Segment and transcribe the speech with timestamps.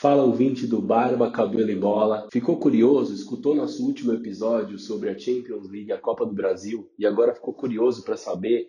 [0.00, 2.26] Fala ouvinte do Barba, Cabelo e Bola.
[2.32, 3.12] Ficou curioso?
[3.12, 7.52] Escutou nosso último episódio sobre a Champions League, a Copa do Brasil, e agora ficou
[7.52, 8.66] curioso para saber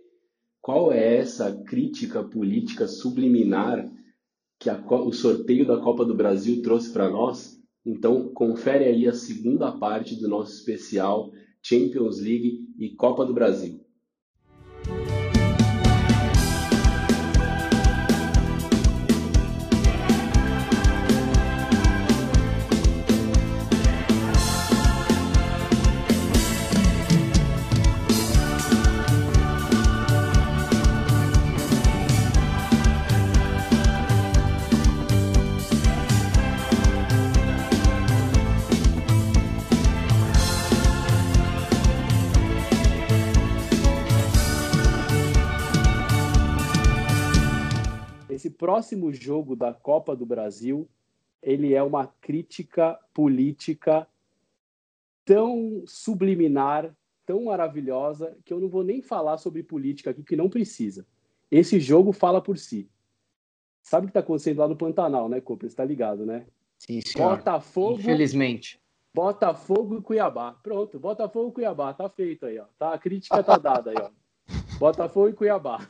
[0.60, 3.90] qual é essa crítica política subliminar
[4.60, 7.58] que a, o sorteio da Copa do Brasil trouxe para nós?
[7.86, 11.32] Então, confere aí a segunda parte do nosso especial
[11.64, 13.81] Champions League e Copa do Brasil.
[48.72, 50.88] Próximo jogo da Copa do Brasil,
[51.44, 54.08] ele é uma crítica política
[55.26, 60.50] tão subliminar, tão maravilhosa, que eu não vou nem falar sobre política aqui, que não
[60.50, 61.06] precisa.
[61.52, 62.90] Esse jogo fala por si.
[63.84, 65.68] Sabe o que está acontecendo lá no Pantanal, né, Cooper?
[65.68, 66.46] Você está ligado, né?
[66.78, 67.36] Sim, senhor.
[67.36, 68.00] Botafogo.
[68.00, 68.82] Infelizmente.
[69.14, 70.54] Botafogo e Cuiabá.
[70.64, 71.94] Pronto, Botafogo e Cuiabá.
[71.94, 72.68] Tá feito aí, ó.
[72.80, 74.12] Tá, a crítica tá dada aí, ó.
[74.80, 75.86] Botafogo e Cuiabá.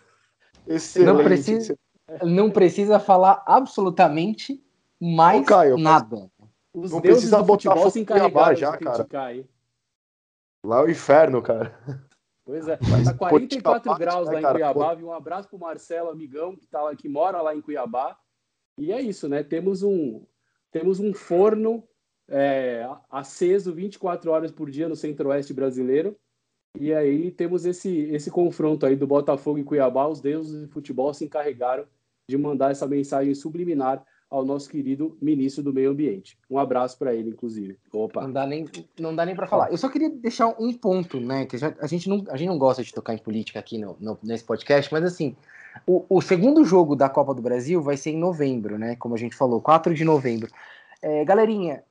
[0.65, 1.13] Excelente.
[1.15, 1.77] Não precisa,
[2.23, 4.63] não precisa falar absolutamente
[4.99, 6.29] mais Ô, Caio, nada.
[6.73, 9.33] Os não deuses precisa do futebol se encarregaram já, de cara.
[9.33, 9.49] Hein?
[10.63, 11.77] Lá é o inferno, cara.
[12.45, 14.95] Pois é, Mas, tá 44 graus né, lá em cara, Cuiabá.
[14.95, 15.05] Pô...
[15.05, 18.17] Um abraço pro Marcelo, amigão, que, tá lá, que mora lá em Cuiabá.
[18.77, 19.43] E é isso, né?
[19.43, 20.25] Temos um,
[20.71, 21.83] temos um forno
[22.27, 26.17] é, aceso 24 horas por dia no centro-oeste brasileiro.
[26.79, 30.07] E aí temos esse, esse confronto aí do Botafogo e Cuiabá.
[30.07, 31.85] Os deuses do futebol se encarregaram
[32.27, 36.37] de mandar essa mensagem subliminar ao nosso querido ministro do Meio Ambiente.
[36.49, 37.77] Um abraço para ele, inclusive.
[37.91, 38.21] Opa.
[38.21, 38.65] Não dá nem,
[38.97, 39.69] não dá nem para falar.
[39.69, 41.45] Eu só queria deixar um ponto, né?
[41.45, 43.97] Que já, a, gente não, a gente não gosta de tocar em política aqui no,
[43.99, 45.35] no, nesse podcast, mas assim,
[45.85, 48.95] o, o, segundo jogo da Copa do Brasil vai ser em novembro, né?
[48.95, 50.49] Como a gente falou, 4 de novembro.
[51.01, 51.83] É, galerinha,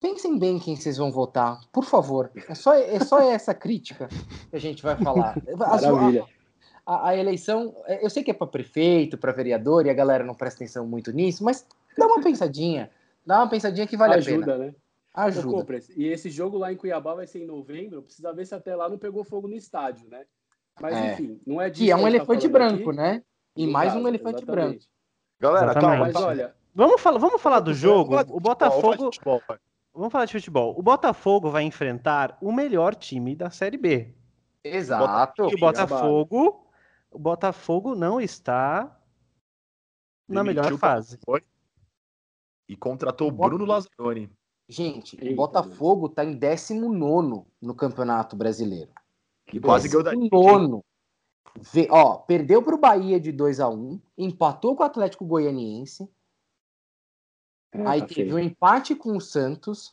[0.00, 2.30] pensem bem quem vocês vão votar, por favor.
[2.48, 4.08] É só, é só essa crítica
[4.48, 5.36] que a gente vai falar.
[5.58, 6.22] Maravilha.
[6.22, 6.39] A,
[6.84, 10.24] a, a eleição, é, eu sei que é para prefeito, para vereador, e a galera
[10.24, 12.90] não presta atenção muito nisso, mas dá uma pensadinha.
[13.24, 14.58] Dá uma pensadinha que vale Ajuda, a pena.
[14.66, 14.74] Né?
[15.14, 15.80] Ajuda, né?
[15.96, 18.02] E esse jogo lá em Cuiabá vai ser em novembro.
[18.02, 20.24] Precisa ver se até lá não pegou fogo no estádio, né?
[20.80, 21.12] Mas é.
[21.12, 21.84] enfim, não é disso.
[21.84, 22.98] Que é um tá elefante tá branco, aqui.
[22.98, 23.22] né?
[23.56, 24.70] E no mais caso, um elefante exatamente.
[24.70, 24.84] branco.
[25.40, 25.98] Galera, calma.
[25.98, 26.54] Mas olha.
[26.74, 28.16] Vamos falar, vamos falar do jogo.
[28.28, 29.10] O Botafogo.
[29.92, 30.78] Vamos falar de futebol.
[30.78, 34.14] O Botafogo vai enfrentar o melhor time da Série B.
[34.62, 35.48] Exato.
[35.50, 36.69] E o Botafogo
[37.10, 38.98] o Botafogo não está
[40.28, 41.18] na melhor fase.
[42.68, 44.30] E contratou o Bruno Lazzaroni.
[44.68, 48.92] Gente, o Botafogo está em 19 no Campeonato Brasileiro.
[49.52, 50.84] E quase ganhou da nono.
[51.58, 56.08] Vê, ó, perdeu para o Bahia de 2 a 1 empatou com o Atlético Goianiense.
[57.72, 58.36] É, aí tá teve feio.
[58.36, 59.92] um empate com o Santos,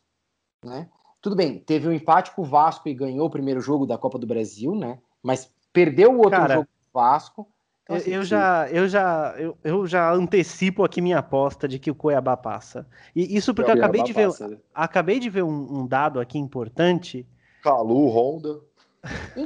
[0.63, 0.87] né?
[1.19, 4.19] Tudo bem, teve um empate com o Vasco e ganhou o primeiro jogo da Copa
[4.19, 5.01] do Brasil, né?
[5.23, 7.47] Mas perdeu o outro Cara, jogo Vasco.
[7.83, 11.89] Então, assim, eu, já, eu, já, eu, eu já antecipo aqui minha aposta de que
[11.89, 12.85] o Cuiabá passa.
[13.15, 14.57] E isso porque eu acabei de, ver, passa, né?
[14.75, 17.25] acabei de ver um, um, dado aqui importante.
[17.63, 18.59] Calu, Honda.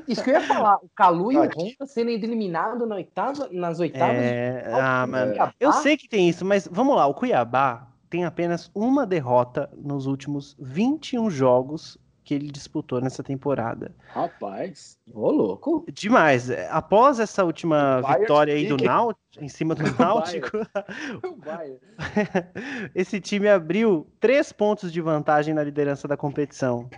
[0.08, 0.78] Isso que eu ia falar.
[0.78, 4.16] O Calu e o Honda sendo eliminados na oitava, nas oitavas.
[4.16, 4.64] É...
[4.64, 4.74] De...
[4.74, 5.54] Ah, mano.
[5.60, 7.06] Eu sei que tem isso, mas vamos lá.
[7.06, 13.96] O Cuiabá tem apenas uma derrota nos últimos 21 jogos que ele disputou nessa temporada.
[14.08, 15.86] Rapaz, ô louco.
[15.92, 16.50] Demais.
[16.70, 20.58] Após essa última vitória aí do Náutico, em cima do Náutico,
[22.94, 26.90] esse time abriu três pontos de vantagem na liderança da competição.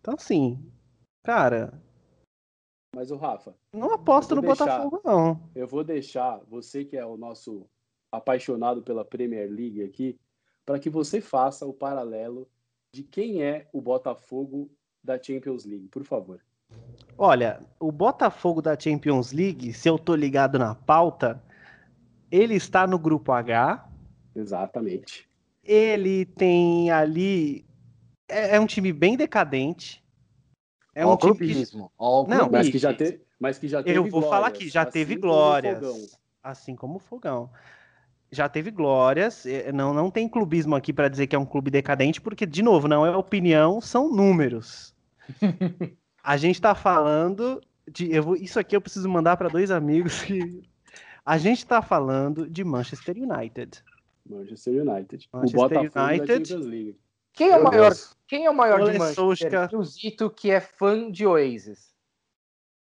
[0.00, 0.58] Então, sim,
[1.22, 1.80] cara.
[2.94, 3.54] Mas o Rafa.
[3.72, 5.40] Não aposta no deixar, Botafogo, não.
[5.54, 7.66] Eu vou deixar você que é o nosso
[8.10, 10.18] apaixonado pela Premier League aqui,
[10.64, 12.48] para que você faça o paralelo
[12.94, 14.70] de quem é o Botafogo
[15.02, 16.40] da Champions League, por favor.
[17.18, 21.42] Olha, o Botafogo da Champions League, se eu tô ligado na pauta,
[22.30, 23.84] ele está no grupo H.
[24.34, 25.28] Exatamente.
[25.64, 27.66] Ele tem ali.
[28.28, 30.02] É, é um time bem decadente.
[30.94, 31.76] É um time que...
[31.76, 34.82] Não, mas que já teve, mas que já teve Eu vou glórias, falar aqui, já
[34.82, 36.16] assim teve glórias.
[36.40, 37.50] Assim como o Fogão
[38.34, 39.44] já teve glórias.
[39.72, 42.88] Não, não tem clubismo aqui para dizer que é um clube decadente, porque, de novo,
[42.88, 44.94] não é opinião, são números.
[46.22, 47.60] a gente está falando
[47.90, 48.12] de.
[48.12, 50.62] Eu vou, isso aqui eu preciso mandar para dois amigos que.
[51.26, 53.82] A gente está falando de Manchester United.
[54.28, 55.26] Manchester United.
[55.32, 56.96] Manchester o Botafogo United.
[57.32, 58.16] Quem é o maior, Deus.
[58.26, 59.70] quem é o maior de Ole Manchester?
[59.74, 61.94] O Zito, que é fã de Oasis.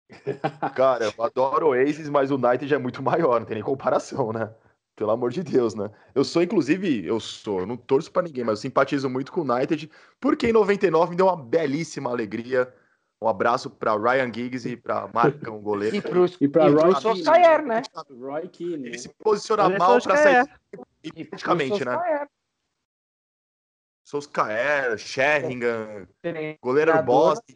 [0.76, 4.34] Cara, eu adoro o Oasis, mas o United é muito maior, não tem nem comparação,
[4.34, 4.52] né?
[4.96, 5.90] Pelo amor de Deus, né?
[6.14, 9.42] Eu sou, inclusive, eu sou, eu não torço pra ninguém, mas eu simpatizo muito com
[9.42, 12.74] o United, porque em 99 me deu uma belíssima alegria.
[13.22, 15.96] Um abraço pra Ryan Giggs e pra Marcão, goleiro.
[15.96, 17.82] E pro, E pra e Roy Solskjaer, né?
[18.10, 18.88] Roy Keane, né?
[18.90, 20.50] Ele se posiciona Ole mal pra sair.
[21.04, 21.92] E praticamente, né?
[21.94, 22.30] Solskjaer.
[24.04, 27.54] Solskjaer, Sheringham, Treinador- goleiro Boston.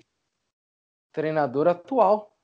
[1.13, 2.35] Treinador atual.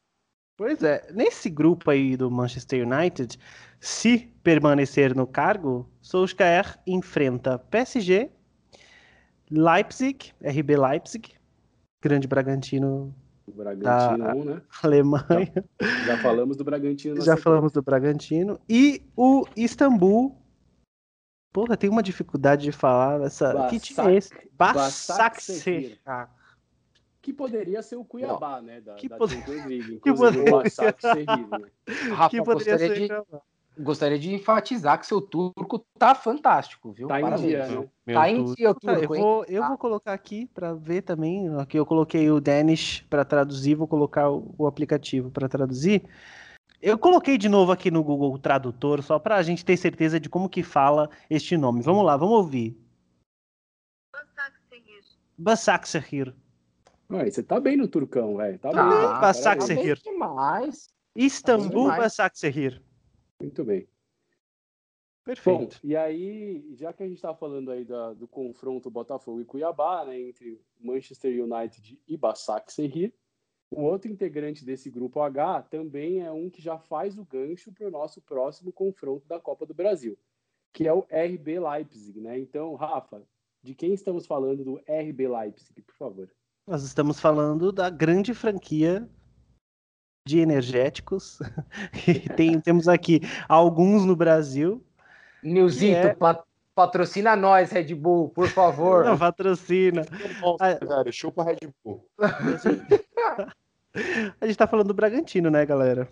[0.57, 3.37] Pois é, nesse grupo aí do Manchester United,
[3.79, 8.29] se permanecer no cargo, Solskjaer enfrenta PSG,
[9.49, 11.33] Leipzig, RB Leipzig,
[12.03, 13.13] grande Bragantino
[13.47, 13.83] O Bragantino,
[14.25, 14.33] Tá.
[14.35, 14.61] né?
[14.83, 15.65] Alemanha,
[16.05, 17.21] Já falamos do Bragantino.
[17.21, 19.03] já falamos do Bragantino, e
[19.55, 20.35] Istambul.
[21.53, 23.67] Porra, tem uma dificuldade de falar essa.
[23.69, 24.33] que time é esse?
[24.57, 25.99] Basaksehir.
[26.03, 26.29] Basaksehir.
[27.21, 28.81] Que poderia ser o Cuiabá, né?
[28.81, 29.99] Da, Que da poder- Champions League.
[30.03, 31.71] que Inclusive, poderia- o Basaksehir, né?
[32.13, 33.07] Rafa, Que poderia gostaria ser.
[33.07, 33.25] de,
[33.77, 37.07] gostaria de enfatizar que seu turco tá fantástico, viu?
[37.07, 37.47] Tá em Parabéns.
[37.47, 37.87] dia, né?
[38.05, 39.21] Meu Tá em dia o Tá, eu, turco, hein?
[39.21, 41.47] vou, eu vou colocar aqui para ver também.
[41.59, 46.03] Aqui eu coloquei o Danish para traduzir, vou colocar o, o aplicativo para traduzir.
[46.81, 50.29] Eu coloquei de novo aqui no Google Tradutor, só para a gente ter certeza de
[50.29, 51.81] como que fala este nome.
[51.81, 52.77] Vamos lá, vamos ouvir.
[55.37, 56.33] Basaksehir.
[57.11, 58.57] Ué, você tá bem no turcão, velho.
[58.59, 58.91] Tá, Tá, bem.
[58.91, 59.21] tá parabéns.
[59.21, 59.97] Basaksehir.
[59.97, 60.87] Tá bem demais.
[61.15, 61.97] Istambul demais.
[62.01, 62.81] Basaksehir.
[63.41, 63.81] Muito bem.
[63.81, 65.79] Bom, Perfeito.
[65.83, 70.05] e aí, já que a gente está falando aí da- do confronto Botafogo e Cuiabá,
[70.05, 73.11] né, entre Manchester United e Basaksehir,
[73.71, 77.87] o outro integrante desse grupo H também é um que já faz o gancho para
[77.87, 80.15] o nosso próximo confronto da Copa do Brasil,
[80.71, 82.37] que é o RB Leipzig, né?
[82.37, 83.27] Então, Rafa,
[83.63, 86.31] de quem estamos falando do RB Leipzig, por favor?
[86.67, 89.09] Nós estamos falando da grande franquia
[90.25, 91.39] de energéticos.
[92.07, 94.83] E tem- temos aqui alguns no Brasil.
[95.43, 96.43] Nilzito, é- pa-
[96.73, 99.05] patrocina nós, Red Bull, por favor.
[99.05, 100.03] Não patrocina.
[100.59, 102.03] Ah, chupa Red Bull.
[104.41, 106.09] A gente tá falando do Bragantino, né, galera?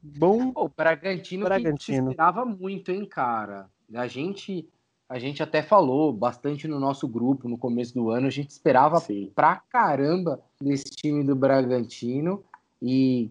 [0.00, 1.76] Bom, o Bragantino, Bragantino.
[1.78, 3.68] que se esperava muito, hein, cara.
[3.94, 4.68] A gente,
[5.08, 8.28] a gente até falou bastante no nosso grupo no começo do ano.
[8.28, 9.32] A gente esperava Sim.
[9.34, 12.44] pra caramba desse time do Bragantino
[12.82, 13.30] e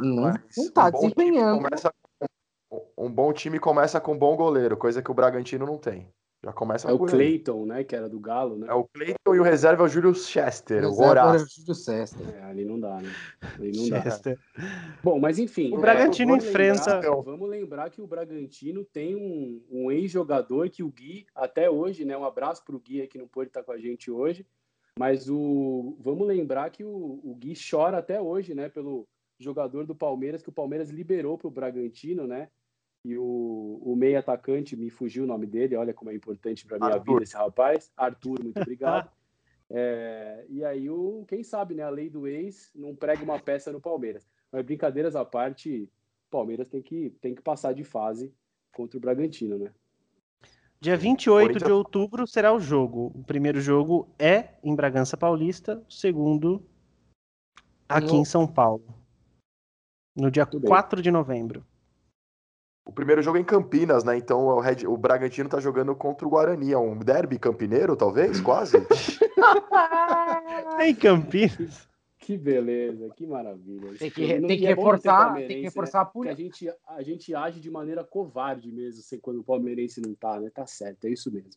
[0.00, 1.62] não, não tá um bom time desempenhando.
[1.62, 1.92] começa
[2.68, 6.08] com- um bom time começa com um bom goleiro, coisa que o Bragantino não tem.
[6.44, 6.98] Já começa É o.
[7.00, 8.68] Clayton, né, que era do Galo, né?
[8.68, 11.48] É o Cleiton e o reserva é o Júlio Chester, o Reserva era Horácio.
[11.50, 12.18] Júlio César.
[12.32, 13.10] É, ali não dá, né?
[13.58, 14.02] Ali não dá.
[14.02, 14.38] Chester.
[15.02, 15.72] Bom, mas enfim.
[15.72, 20.82] O é, Bragantino enfrenta- lembrar- vamos lembrar que o Bragantino tem um, um ex-jogador que
[20.84, 22.16] o Gui, até hoje, né?
[22.16, 24.46] Um abraço para o Gui aí que não pôde estar com a gente hoje.
[24.98, 28.68] Mas o, vamos lembrar que o, o Gui chora até hoje, né?
[28.68, 29.06] Pelo
[29.38, 32.48] jogador do Palmeiras, que o Palmeiras liberou para o Bragantino, né?
[33.04, 36.80] E o, o meio atacante, me fugiu o nome dele, olha como é importante para
[36.80, 37.12] minha Arthur.
[37.12, 37.92] vida esse rapaz.
[37.96, 39.08] Arthur, muito obrigado.
[39.70, 41.84] É, e aí, o, quem sabe, né?
[41.84, 44.28] A lei do ex não prega uma peça no Palmeiras.
[44.50, 45.88] Mas brincadeiras à parte,
[46.26, 48.34] o Palmeiras tem que, tem que passar de fase
[48.72, 49.70] contra o Bragantino, né?
[50.80, 53.10] Dia 28 de outubro será o jogo.
[53.14, 56.62] O primeiro jogo é em Bragança Paulista, o segundo
[57.88, 58.84] aqui No- em São Paulo.
[60.16, 60.68] No dia Muito bem.
[60.68, 61.64] 4 de novembro.
[62.86, 64.16] O primeiro jogo é em Campinas, né?
[64.16, 66.72] Então o, Red- o Bragantino tá jogando contra o Guarani.
[66.72, 68.40] É um derby campineiro, talvez?
[68.40, 68.76] Quase?
[70.80, 71.86] Em Campinas.
[72.28, 73.94] Que beleza, que maravilha.
[73.98, 75.62] Tem que, tem que é reforçar, tem que né?
[75.62, 76.72] reforçar a Porque a polícia.
[76.72, 80.50] gente, a gente age de maneira covarde mesmo, assim, quando o palmeirense não tá, né?
[80.50, 81.48] Tá certo, é isso mesmo.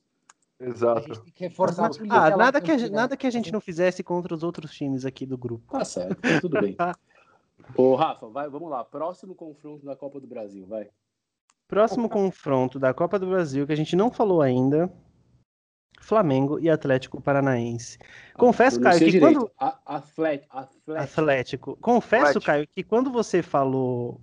[0.61, 1.01] A Exato.
[1.01, 1.91] gente tem que reforçar.
[2.09, 4.71] Ah, lá nada em que, a, nada que a gente não fizesse contra os outros
[4.71, 5.69] times aqui do grupo.
[5.69, 6.77] Tá certo, tudo bem.
[7.75, 8.81] Ô, Rafa, vai, vamos lá.
[8.85, 10.87] Próximo confronto da Copa do Brasil, vai.
[11.67, 14.89] Próximo confronto da Copa do Brasil, que a gente não falou ainda.
[16.11, 17.97] Flamengo e Atlético Paranaense.
[18.35, 19.39] Confesso, Caio, que direito.
[19.39, 19.51] quando.
[19.57, 21.19] A- Atlético, Atlético.
[21.21, 21.77] Atlético.
[21.79, 22.45] Confesso, Atlético.
[22.45, 24.19] Caio, que quando você falou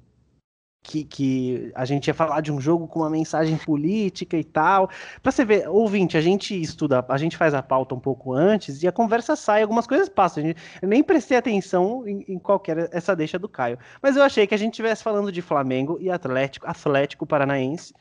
[0.83, 4.91] que, que a gente ia falar de um jogo com uma mensagem política e tal,
[5.23, 8.83] pra você ver, ouvinte, a gente estuda, a gente faz a pauta um pouco antes
[8.83, 10.45] e a conversa sai, algumas coisas passam.
[10.45, 13.79] A gente- eu nem prestei atenção em, em qualquer essa deixa do Caio.
[14.03, 17.95] Mas eu achei que a gente estivesse falando de Flamengo e Atlético, Atlético Paranaense,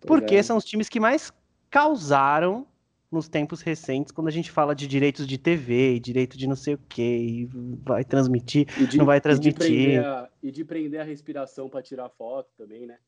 [0.00, 0.42] porque é.
[0.42, 1.30] são os times que mais
[1.70, 2.66] causaram
[3.10, 6.56] nos tempos recentes, quando a gente fala de direitos de TV, e direito de não
[6.56, 7.46] sei o que, e
[7.82, 8.66] vai transmitir.
[8.78, 9.58] E de- não vai e de transmitir.
[9.58, 12.98] prender a- E de prender a respiração para tirar foto também, né?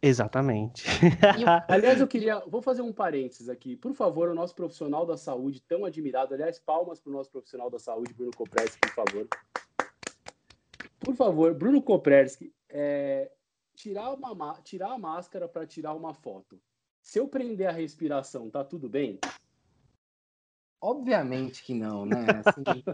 [0.00, 0.84] Exatamente.
[1.68, 2.38] aliás, eu queria.
[2.46, 3.74] Vou fazer um parênteses aqui.
[3.76, 6.34] Por favor, o nosso profissional da saúde, tão admirado.
[6.34, 9.28] Aliás, palmas para o nosso profissional da saúde, Bruno Kopreski, por favor.
[11.00, 13.30] Por favor, Bruno Kopreski, é,
[13.74, 16.60] tirar, uma, tirar a máscara para tirar uma foto.
[17.08, 19.18] Se eu prender a respiração, tá tudo bem?
[20.78, 22.42] Obviamente que não, né?
[22.44, 22.84] Assim,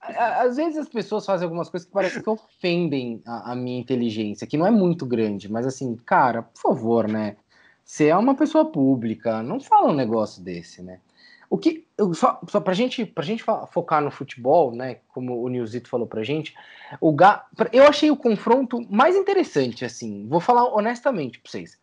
[0.00, 4.48] às vezes as pessoas fazem algumas coisas que parecem que ofendem a, a, minha inteligência,
[4.48, 7.36] que não é muito grande, mas assim, cara, por favor, né?
[7.84, 11.00] Você é uma pessoa pública, não fala um negócio desse, né?
[11.48, 14.96] O que, só, só pra gente, pra gente focar no futebol, né?
[15.14, 16.52] Como o Nilzito falou pra gente,
[17.00, 21.80] o Ga, eu achei o confronto mais interessante, assim, vou falar honestamente pra vocês.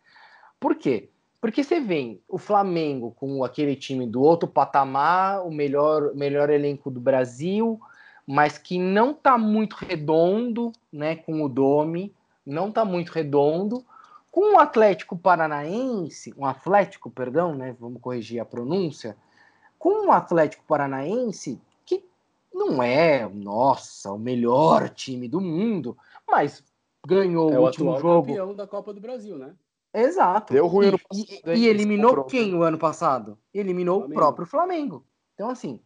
[0.60, 1.08] Por quê?
[1.40, 6.90] Porque você vê o Flamengo com aquele time do outro patamar, o melhor, melhor elenco
[6.90, 7.80] do Brasil,
[8.26, 13.84] mas que não está muito redondo, né, com o Domi, não está muito redondo,
[14.30, 19.16] com o Atlético Paranaense, um Atlético, perdão, né, vamos corrigir a pronúncia,
[19.78, 22.04] com o Atlético Paranaense que
[22.52, 25.96] não é, nossa, o melhor time do mundo,
[26.28, 26.62] mas
[27.04, 28.28] ganhou é o, o último jogo.
[28.28, 29.54] campeão da Copa do Brasil, né?
[29.92, 30.52] Exato.
[30.52, 31.56] Deu ruim e, passado.
[31.56, 33.38] E, e eliminou quem o ano passado?
[33.52, 34.12] Eliminou Flamengo.
[34.12, 35.04] o próprio Flamengo.
[35.34, 35.80] Então, assim,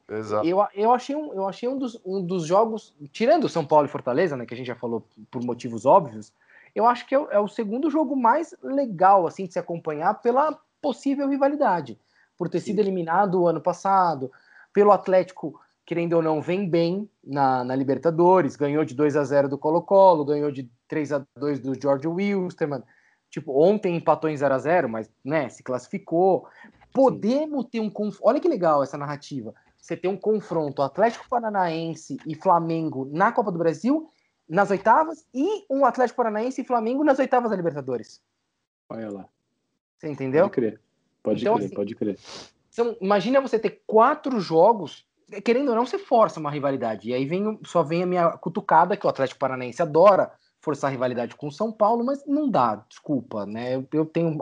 [0.44, 3.88] eu, eu achei, um, eu achei um, dos, um dos jogos, tirando São Paulo e
[3.88, 6.32] Fortaleza, né, que a gente já falou por motivos óbvios,
[6.74, 10.58] eu acho que é, é o segundo jogo mais legal, assim, de se acompanhar pela
[10.82, 11.96] possível rivalidade.
[12.36, 14.28] Por ter sido eliminado o ano passado,
[14.72, 19.48] pelo Atlético, querendo ou não, vem bem na, na Libertadores, ganhou de 2 a 0
[19.48, 22.82] do Colo-Colo, ganhou de 3 a 2 do George Wilstermann,
[23.34, 26.46] tipo, ontem empatou em 0 a 0 mas, né, se classificou.
[26.92, 27.70] Podemos Sim.
[27.70, 28.28] ter um confronto.
[28.28, 29.52] Olha que legal essa narrativa.
[29.76, 34.08] Você tem um confronto Atlético Paranaense e Flamengo na Copa do Brasil,
[34.48, 38.22] nas oitavas, e um Atlético Paranaense e Flamengo nas oitavas da Libertadores.
[38.88, 39.28] Olha lá.
[39.98, 40.44] Você entendeu?
[40.44, 40.80] Pode crer.
[41.20, 42.18] Pode então, crer, assim, pode crer.
[42.72, 45.04] Então, imagina você ter quatro jogos,
[45.44, 47.10] querendo ou não, você força uma rivalidade.
[47.10, 50.30] E aí vem, só vem a minha cutucada, que o Atlético Paranaense adora
[50.64, 53.76] forçar a rivalidade com o São Paulo, mas não dá, desculpa, né?
[53.76, 54.36] Eu, eu tenho,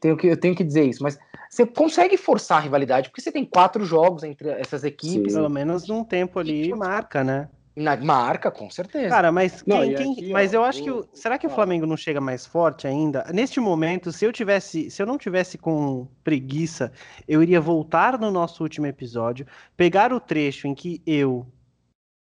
[0.00, 1.18] tenho, que, eu tenho que dizer isso, mas
[1.48, 5.32] você consegue forçar a rivalidade porque você tem quatro jogos entre essas equipes.
[5.32, 5.38] Sim.
[5.38, 7.48] Pelo menos num tempo ali marca, né?
[7.76, 9.08] Na marca, com certeza.
[9.08, 11.50] Cara, mas quem, não, quem aqui, mas ó, eu acho que o, será que o
[11.50, 13.24] Flamengo não chega mais forte ainda?
[13.34, 16.92] Neste momento, se eu tivesse, se eu não tivesse com preguiça,
[17.26, 19.44] eu iria voltar no nosso último episódio,
[19.76, 21.44] pegar o trecho em que eu,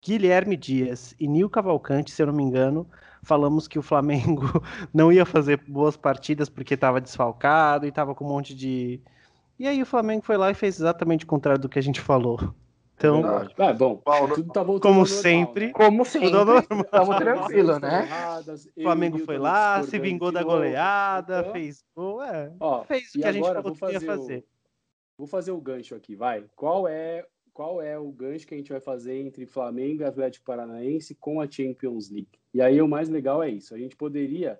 [0.02, 2.88] Guilherme Dias e Nil Cavalcante, se eu não me engano,
[3.22, 4.44] falamos que o Flamengo
[4.92, 9.00] não ia fazer boas partidas porque estava desfalcado e estava com um monte de.
[9.58, 12.00] E aí o Flamengo foi lá e fez exatamente o contrário do que a gente
[12.00, 12.54] falou.
[12.96, 13.22] Então,
[13.58, 14.00] é, é bom,
[14.32, 15.72] tudo tá voltando como sempre, né?
[15.72, 18.08] como sempre, estamos tranquilo, né?
[18.76, 22.52] O Flamengo foi lá, se vingou da goleada, então, fez gol, é,
[22.86, 24.38] fez o que a gente falou que ia fazer.
[24.38, 24.44] O,
[25.18, 26.44] vou fazer o gancho aqui, vai.
[26.54, 30.44] Qual é qual é o gancho que a gente vai fazer entre Flamengo e Atlético
[30.44, 32.38] Paranaense com a Champions League.
[32.52, 33.74] E aí o mais legal é isso.
[33.74, 34.58] A gente poderia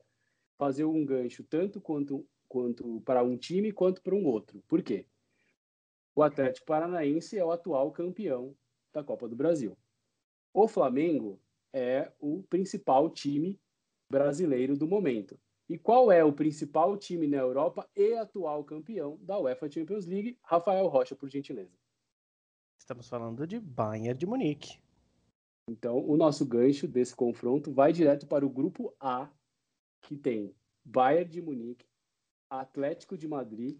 [0.59, 4.63] fazer um gancho tanto quanto, quanto para um time quanto para um outro.
[4.69, 5.07] Por quê?
[6.15, 8.55] O Atlético Paranaense é o atual campeão
[8.93, 9.77] da Copa do Brasil.
[10.53, 11.41] O Flamengo
[11.73, 13.59] é o principal time
[14.11, 15.41] brasileiro do momento.
[15.67, 20.39] E qual é o principal time na Europa e atual campeão da UEFA Champions League?
[20.43, 21.82] Rafael Rocha, por gentileza.
[22.83, 24.77] Estamos falando de Bayern de Munique.
[25.71, 29.31] Então, o nosso gancho desse confronto vai direto para o grupo A,
[30.01, 30.53] que tem
[30.85, 31.87] Bayern de Munique,
[32.51, 33.79] Atlético de Madrid,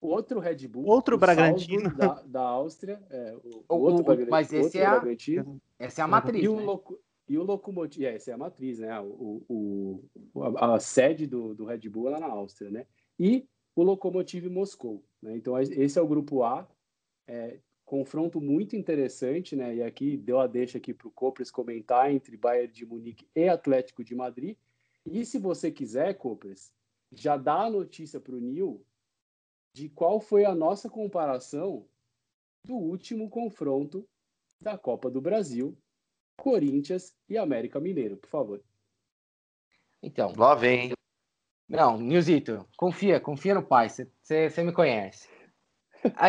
[0.00, 4.78] outro Red Bull, outro Bragantino da, da Áustria, é, o, o, outro o, mas esse
[4.78, 5.02] é a,
[5.78, 6.62] essa é a matriz, e o, né?
[6.62, 8.98] loco, e o Locomotive, é, essa é a matriz, né?
[8.98, 12.86] O, o, a, a, sede do, do Red Bull é lá na Áustria, né?
[13.20, 15.36] E o Locomotive Moscou, né?
[15.36, 16.66] Então esse é o grupo A.
[17.28, 19.76] É, confronto muito interessante, né?
[19.76, 23.48] E aqui deu a deixa aqui para o Copres comentar entre Bayern de Munique e
[23.48, 24.58] Atlético de Madrid.
[25.06, 26.72] E se você quiser, Copres,
[27.12, 28.84] já dá a notícia para o Nil
[29.72, 31.86] de qual foi a nossa comparação
[32.64, 34.06] do último confronto
[34.60, 35.78] da Copa do Brasil,
[36.36, 38.62] Corinthians e América Mineiro, por favor.
[40.02, 40.32] Então.
[40.36, 40.92] Lá vem.
[41.68, 45.28] Não, Nilzito, confia, confia no pai, você me conhece.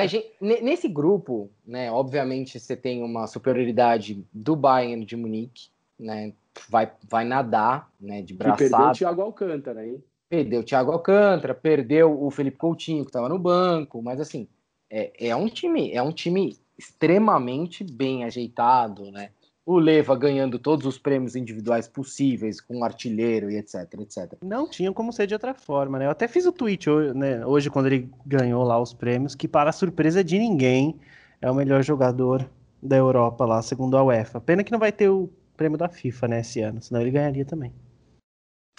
[0.08, 5.70] Gente, nesse grupo, né, obviamente você tem uma superioridade do Bayern de Munique,
[6.00, 6.34] né,
[6.70, 8.64] vai, vai nadar, né, de braçada.
[8.64, 10.04] Que perdeu o Thiago Alcântara, hein?
[10.30, 14.48] Perdeu o Thiago Alcântara, perdeu o Felipe Coutinho, que estava no banco, mas assim,
[14.90, 19.32] é, é um time, é um time extremamente bem ajeitado, né?
[19.68, 24.38] O Leva ganhando todos os prêmios individuais possíveis, com artilheiro e etc, etc.
[24.42, 26.06] Não tinha como ser de outra forma, né?
[26.06, 29.46] Eu até fiz o tweet hoje, né, hoje quando ele ganhou lá os prêmios, que
[29.46, 30.98] para surpresa de ninguém
[31.42, 32.50] é o melhor jogador
[32.82, 34.40] da Europa lá, segundo a UEFA.
[34.40, 37.44] Pena que não vai ter o prêmio da FIFA, né, esse ano, senão ele ganharia
[37.44, 37.74] também.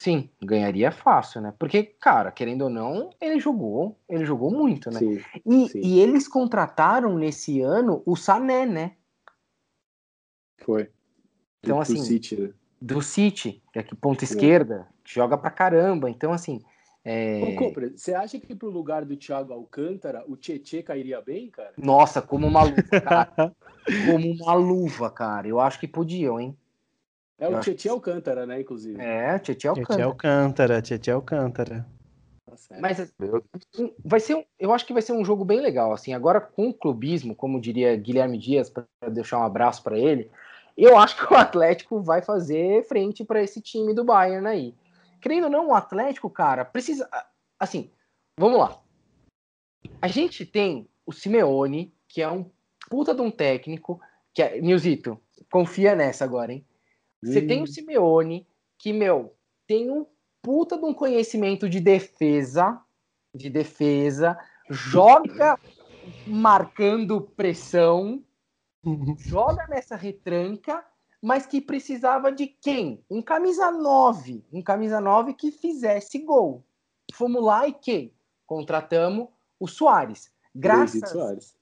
[0.01, 1.53] Sim, ganharia fácil, né?
[1.59, 5.01] Porque, cara, querendo ou não, ele jogou, ele jogou muito, né?
[5.01, 5.81] Sim, e, sim.
[5.85, 8.93] e eles contrataram nesse ano o Sané, né?
[10.69, 10.91] Foi.
[11.65, 11.95] Então, do, assim.
[11.95, 12.51] Do City, né?
[12.79, 14.27] Do City, que é aqui ponta é.
[14.27, 16.11] esquerda, joga pra caramba.
[16.11, 16.61] Então, assim.
[17.03, 17.41] É...
[17.43, 21.73] Ô, Compre, você acha que pro lugar do Thiago Alcântara, o Tietê cairia bem, cara?
[21.79, 23.33] Nossa, como uma luva, cara.
[24.07, 25.49] como uma luva, cara.
[25.49, 26.55] Eu acho que podiam, hein?
[27.39, 29.01] É o Tietchan Alcântara, né, inclusive.
[29.01, 29.87] É, Tietchan Alcântara.
[29.87, 31.87] Tietchan Alcântara, Tietchan Alcântara.
[32.45, 33.15] Tá Mas
[34.05, 36.75] vai ser, eu acho que vai ser um jogo bem legal, assim, agora com o
[36.75, 40.29] clubismo, como diria Guilherme Dias, para deixar um abraço para ele,
[40.85, 44.75] eu acho que o Atlético vai fazer frente para esse time do Bayern aí.
[45.21, 47.09] Querendo ou não, o Atlético, cara, precisa,
[47.59, 47.91] assim,
[48.39, 48.81] vamos lá.
[50.01, 52.49] A gente tem o Simeone, que é um
[52.89, 54.01] puta de um técnico,
[54.33, 55.21] que é, Nilzito,
[55.51, 56.65] confia nessa agora, hein?
[57.23, 57.47] Você hum.
[57.47, 57.67] tem o hum.
[57.67, 58.47] Simeone,
[58.79, 59.35] que, meu,
[59.67, 60.07] tem um
[60.41, 62.81] puta de um conhecimento de defesa,
[63.35, 64.39] de defesa,
[64.71, 65.59] joga
[66.25, 68.23] marcando pressão,
[69.19, 70.85] joga nessa retranca,
[71.21, 73.05] mas que precisava de quem?
[73.11, 76.65] Um camisa 9, um camisa 9 que fizesse gol.
[77.15, 78.15] Fomos lá e quem?
[78.47, 80.33] Contratamos o Soares.
[80.55, 81.55] Graças, Soares.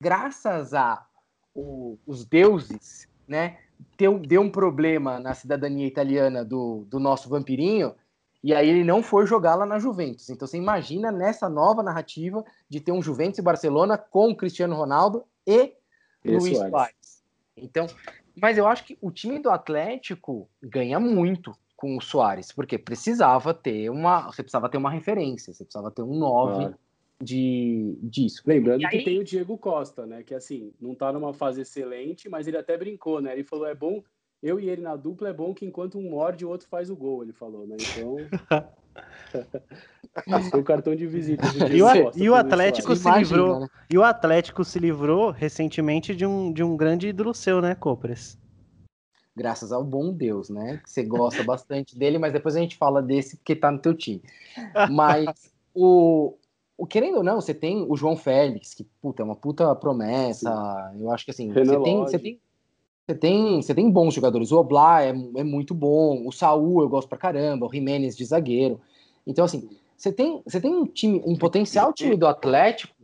[0.00, 1.06] graças a
[1.54, 3.58] o, os deuses, né?
[3.96, 7.94] deu, deu um problema na cidadania italiana do, do nosso vampirinho,
[8.42, 10.28] e aí ele não foi jogar lá na Juventus.
[10.28, 15.24] Então você imagina nessa nova narrativa de ter um Juventus e Barcelona com Cristiano Ronaldo
[15.46, 15.74] e,
[16.24, 17.22] e Luiz Soares.
[17.56, 17.86] Então,
[18.40, 23.52] mas eu acho que o time do Atlético ganha muito com o Soares, porque precisava
[23.52, 26.74] ter uma, você precisava ter uma referência, você precisava ter um 9 claro
[27.22, 28.42] de disso.
[28.44, 28.98] Lembrando aí...
[28.98, 30.22] que tem o Diego Costa, né?
[30.22, 33.32] Que assim, não tá numa fase excelente, mas ele até brincou, né?
[33.32, 34.02] Ele falou: é bom,
[34.42, 36.96] eu e ele na dupla é bom que enquanto um morde, o outro faz o
[36.96, 37.76] gol, ele falou, né?
[37.78, 38.16] Então.
[40.50, 41.42] Foi o cartão de visita.
[41.72, 43.60] E o, e o Atlético se Imagina, livrou.
[43.60, 43.68] Né?
[43.90, 48.38] E o Atlético se livrou recentemente de um, de um grande ídolo seu, né, Copres?
[49.34, 50.80] Graças ao bom Deus, né?
[50.84, 53.94] Que você gosta bastante dele, mas depois a gente fala desse porque tá no teu
[53.94, 54.22] time.
[54.90, 56.36] Mas o,
[56.76, 60.90] o, querendo ou não, você tem o João Félix, que puta, é uma puta promessa.
[60.92, 61.02] Sim.
[61.02, 62.40] Eu acho que assim, você tem, você tem,
[63.06, 64.52] você tem, você tem bons jogadores.
[64.52, 68.24] O Oblá é, é muito bom, o Saul eu gosto pra caramba, o Jimenez de
[68.24, 68.80] zagueiro.
[69.26, 72.94] Então, assim, você tem, você tem um time, um potencial time do Atlético,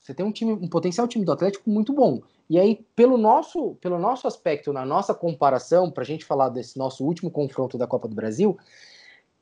[0.00, 2.20] você tem um time, um potencial time do Atlético muito bom.
[2.48, 6.78] E aí, pelo nosso, pelo nosso aspecto, na nossa comparação, para a gente falar desse
[6.78, 8.58] nosso último confronto da Copa do Brasil, o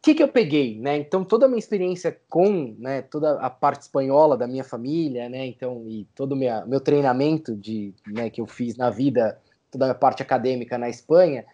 [0.03, 0.97] que, que eu peguei, né?
[0.97, 5.45] Então, toda a minha experiência com, né, toda a parte espanhola da minha família, né,
[5.47, 9.39] então, e todo o meu treinamento de, né, que eu fiz na vida,
[9.71, 11.47] toda a parte acadêmica na Espanha,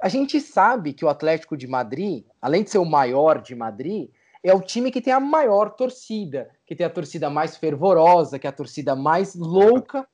[0.00, 4.10] a gente sabe que o Atlético de Madrid, além de ser o maior de Madrid,
[4.42, 8.46] é o time que tem a maior torcida, que tem a torcida mais fervorosa, que
[8.46, 10.06] é a torcida mais louca,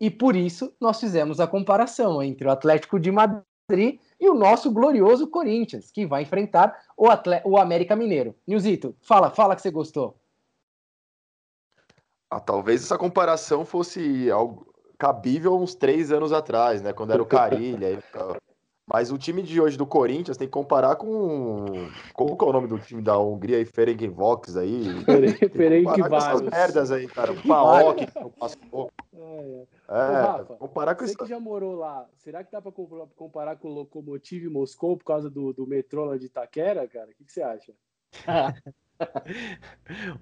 [0.00, 4.70] e por isso nós fizemos a comparação entre o Atlético de Madrid e o nosso
[4.70, 7.06] glorioso Corinthians, que vai enfrentar o,
[7.44, 8.34] o América Mineiro.
[8.46, 10.16] Nilzito, fala, fala que você gostou.
[12.30, 14.67] Ah, talvez essa comparação fosse algo
[14.98, 16.92] cabível uns três anos atrás, né?
[16.92, 18.02] Quando era o Carilha.
[18.90, 21.66] Mas o time de hoje do Corinthians tem que comparar com.
[22.14, 23.66] Como que é o nome do time da Hungria aí?
[23.66, 24.84] Ferencváros aí.
[25.52, 26.40] Ferencváros.
[26.40, 27.32] merdas aí, cara.
[27.32, 28.90] O Paok, o Pascoal.
[29.14, 29.94] É, é.
[29.94, 31.18] é Rafa, comparar com você isso.
[31.18, 32.72] que já morou lá, será que dá para
[33.14, 37.10] comparar com o Lokomotiv Moscou por causa do, do metrô lá de Itaquera, cara?
[37.10, 37.74] O que, que você acha?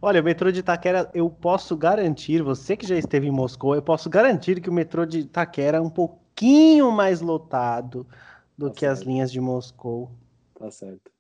[0.01, 3.83] Olha, o metrô de Itaquera, eu posso garantir, você que já esteve em Moscou, eu
[3.83, 8.07] posso garantir que o metrô de Itaquera é um pouquinho mais lotado
[8.57, 8.93] do tá que certo.
[8.93, 10.11] as linhas de Moscou.
[10.55, 11.11] Tá certo.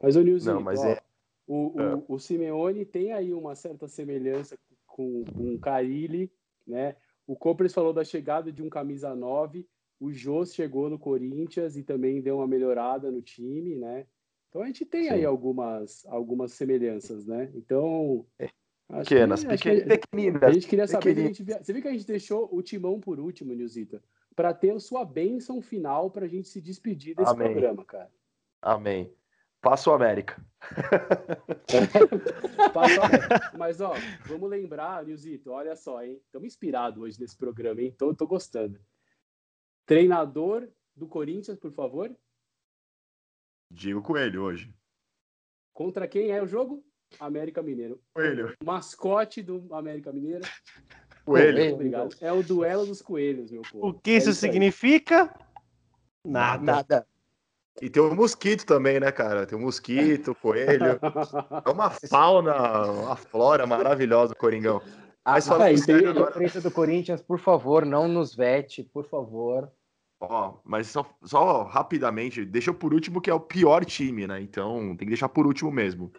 [0.00, 1.00] Mas o Nilzinho, Não, mas ó, é...
[1.46, 2.02] o, o, é.
[2.08, 6.30] o Simeone tem aí uma certa semelhança com, com o Carilli,
[6.66, 6.96] né?
[7.26, 9.66] O Copres falou da chegada de um camisa 9,
[9.98, 14.06] o Jô chegou no Corinthians e também deu uma melhorada no time, né?
[14.56, 15.10] Então a gente tem Sim.
[15.10, 17.52] aí algumas, algumas semelhanças, né?
[17.54, 18.24] Então.
[18.88, 20.42] Pequenas, que, pequeninas.
[20.42, 21.14] A gente queria saber.
[21.14, 21.62] Gente via...
[21.62, 24.02] Você viu que a gente deixou o timão por último, Nilzita?
[24.34, 27.52] Para ter a sua bênção final para a gente se despedir desse Amém.
[27.52, 28.10] programa, cara.
[28.62, 29.12] Amém.
[29.60, 30.42] Passo América.
[32.72, 33.52] Passo América.
[33.58, 33.92] Mas, ó,
[34.24, 36.18] vamos lembrar, Nilzito, olha só, hein?
[36.24, 37.94] Estamos inspirados hoje nesse programa, hein?
[37.98, 38.80] Tô, tô gostando.
[39.84, 42.10] Treinador do Corinthians, por favor.
[43.70, 44.72] Digo Coelho hoje.
[45.72, 46.84] Contra quem é o jogo?
[47.20, 48.00] América Mineiro.
[48.14, 48.54] Coelho.
[48.62, 50.44] O mascote do América Mineiro.
[51.24, 51.74] Coelho.
[51.74, 52.16] Obrigado.
[52.20, 53.88] É o duelo dos coelhos, meu povo.
[53.88, 55.32] O que isso, é isso significa?
[56.24, 56.62] Nada.
[56.62, 57.06] Nada.
[57.80, 59.46] E tem o mosquito também, né, cara?
[59.46, 60.98] Tem o mosquito, coelho.
[61.64, 64.80] É uma fauna, uma flora maravilhosa, Coringão.
[65.24, 66.30] Mas falando ah, sério agora...
[66.30, 69.70] imprensa do Corinthians, por favor, não nos vete, por favor.
[70.20, 74.40] Ó, mas só, só rapidamente, deixa por último que é o pior time, né?
[74.40, 76.10] Então tem que deixar por último mesmo.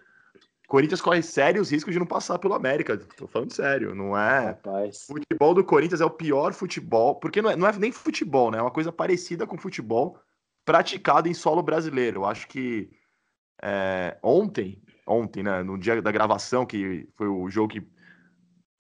[0.68, 2.98] Corinthians corre sérios riscos de não passar pelo América.
[2.98, 4.48] Tô falando sério, não é?
[4.48, 5.08] Rapaz.
[5.10, 8.52] O futebol do Corinthians é o pior futebol, porque não é, não é nem futebol,
[8.52, 8.58] né?
[8.58, 10.20] É uma coisa parecida com futebol
[10.66, 12.20] praticado em solo brasileiro.
[12.20, 12.90] Eu acho que
[13.64, 17.88] é, ontem, ontem, né, no dia da gravação, que foi o jogo que,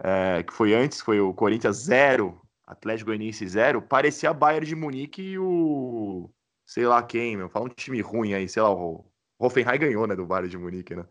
[0.03, 4.75] é, que foi antes, foi o Corinthians 0, Atlético Goianiense 0, parecia a Bayern de
[4.75, 6.29] Munique e o
[6.65, 9.05] sei lá quem, meu, fala um time ruim aí, sei lá, o
[9.39, 11.05] Hoffenheim ganhou, né, do Bayern de Munique, né?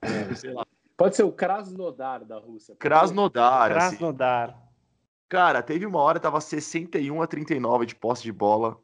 [0.00, 0.28] É,
[0.96, 2.76] Pode ser o Krasnodar da Rússia.
[2.78, 3.70] Krasnodar.
[3.70, 4.50] Krasnodar.
[4.50, 4.58] Assim.
[5.28, 8.78] Cara, teve uma hora, tava 61 a 39 de posse de bola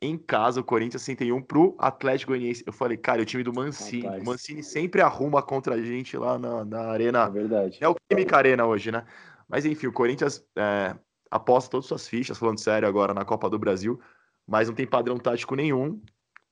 [0.00, 2.62] em casa, o Corinthians 61 pro Atlético Goianiense.
[2.66, 4.02] Eu falei, cara, o time do Mancini.
[4.02, 4.22] Rapaz.
[4.22, 7.24] O Mancini sempre arruma contra a gente lá na, na arena.
[7.24, 7.78] É verdade.
[7.80, 9.04] É o Química Arena hoje, né?
[9.48, 10.94] Mas enfim, o Corinthians é,
[11.34, 14.00] aposta todas as suas fichas, falando sério agora na Copa do Brasil,
[14.46, 16.00] mas não tem padrão tático nenhum.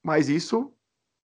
[0.02, 0.72] Mas isso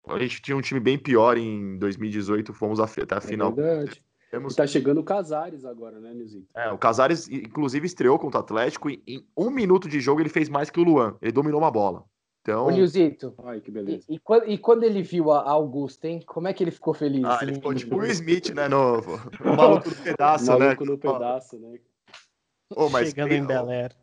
[0.07, 3.53] a gente tinha um time bem pior em 2018, fomos até a é final.
[3.53, 4.03] Verdade.
[4.29, 4.55] Temos...
[4.55, 6.47] tá chegando o Casares agora, né, Nilzito?
[6.55, 10.29] É, o Casares, inclusive, estreou contra o Atlético e em um minuto de jogo ele
[10.29, 11.15] fez mais que o Luan.
[11.21, 12.03] Ele dominou uma bola.
[12.41, 12.67] Então...
[12.67, 14.05] Ô, Nilzito, Ai, que beleza.
[14.07, 16.21] E, e, quando, e, quando, ele viu a Augusta, hein?
[16.25, 17.23] Como é que ele ficou feliz?
[17.25, 18.67] Ah, ele ficou tipo o Smith, né?
[18.67, 19.01] No, no
[19.55, 20.75] maluco no pedaço, maluco né?
[20.75, 21.79] Maluco no pedaço, né?
[22.75, 23.95] Oh, mas Chegando em Bel Air.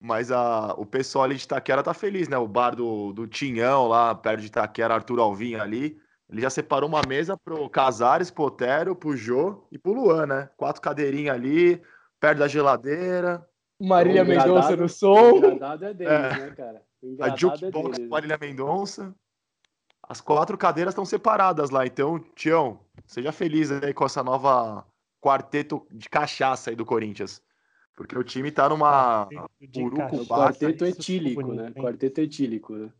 [0.00, 2.36] Mas a, o pessoal ali de Itaquera tá feliz, né?
[2.36, 5.98] O bar do, do Tinhão, lá perto de Itaquera, Arthur Alvim ali.
[6.28, 10.50] Ele já separou uma mesa pro Casares, pro Otero, pro Jô e pro Luan, né?
[10.56, 11.80] Quatro cadeirinhas ali,
[12.20, 13.46] perto da geladeira.
[13.80, 15.32] Marília Mendonça no som.
[15.32, 15.44] O
[15.84, 16.38] é deles, é.
[16.38, 16.82] né, cara?
[17.20, 19.14] a Jukebox é Marília Mendonça.
[20.02, 21.86] As quatro cadeiras estão separadas lá.
[21.86, 24.84] Então, Tião, seja feliz aí com essa nova
[25.20, 27.42] quarteto de cachaça aí do Corinthians.
[27.96, 29.26] Porque o time tá numa
[29.74, 30.52] urucubaca.
[30.52, 31.72] Quarteto etílico, né?
[31.72, 32.92] Quarteto etílico, né?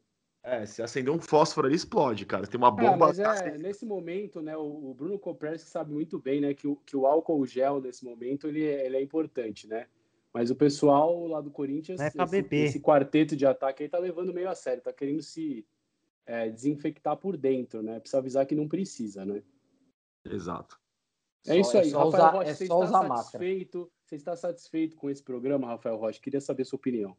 [0.43, 2.47] É, se acender um fósforo ali, explode, cara.
[2.47, 2.93] Tem uma é, bomba.
[2.93, 6.77] É, mas é, nesse momento, né, o, Bruno Kopreski sabe muito bem, né, que o,
[6.77, 9.87] que o álcool gel nesse momento ele, é, ele é importante, né?
[10.33, 14.33] Mas o pessoal lá do Corinthians, é esse, esse, quarteto de ataque aí tá levando
[14.33, 15.67] meio a sério, tá querendo se
[16.25, 17.99] é, desinfectar por dentro, né?
[17.99, 19.43] Precisa avisar que não precisa, né?
[20.25, 20.79] Exato.
[21.45, 23.91] É só, isso aí, Rafael usar, Rocha, é você está satisfeito?
[24.07, 26.21] Você está satisfeito com esse programa, Rafael Rocha?
[26.23, 27.17] Queria saber sua opinião.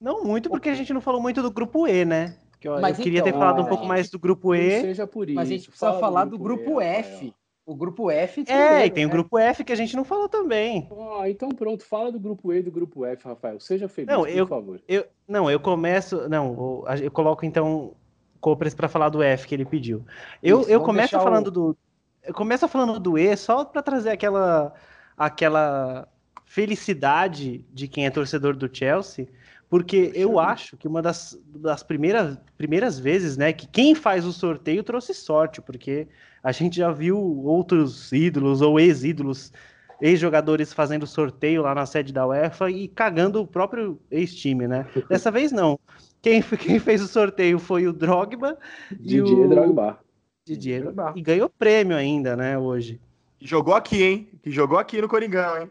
[0.00, 2.38] Não muito, porque a gente não falou muito do grupo E, né?
[2.58, 4.80] Que eu, mas eu queria então, ter falado um pouco mais do grupo E.
[4.80, 5.36] seja por isso.
[5.36, 7.34] Mas a gente precisa Fala falar do grupo, do grupo e, F.
[7.66, 8.44] O grupo F.
[8.48, 9.08] É, e tem né?
[9.08, 10.88] o grupo F que a gente não falou também.
[11.20, 13.60] Ah, então pronto, fala do grupo E e do grupo F, Rafael.
[13.60, 14.82] Seja feliz, não, eu, por favor.
[14.88, 16.26] Eu, não, eu começo.
[16.26, 17.94] Não, eu, eu coloco então
[18.40, 20.04] Copres para falar do F que ele pediu.
[20.42, 21.50] Eu, Isso, eu começo falando o...
[21.50, 21.76] do.
[22.24, 24.72] Eu começo falando do E só para trazer aquela,
[25.16, 26.08] aquela
[26.44, 29.26] felicidade de quem é torcedor do Chelsea
[29.72, 34.30] porque eu acho que uma das, das primeiras, primeiras vezes, né, que quem faz o
[34.30, 36.06] sorteio trouxe sorte, porque
[36.42, 39.50] a gente já viu outros ídolos ou ex-ídolos,
[39.98, 44.86] ex-jogadores fazendo sorteio lá na sede da UEFA e cagando o próprio ex-time, né?
[45.08, 45.80] Dessa vez não.
[46.20, 48.58] Quem, quem fez o sorteio foi o Drogba
[48.90, 49.48] Didier e o...
[49.48, 49.98] Drogba.
[50.44, 51.14] Didier Drogba.
[51.16, 53.00] E ganhou prêmio ainda, né, hoje.
[53.44, 54.28] Jogou aqui, hein?
[54.42, 55.70] Que jogou aqui no Coringão, hein?